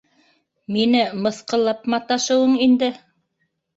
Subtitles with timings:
[0.77, 2.91] Мине мыҫҡыллап маташыуың инде!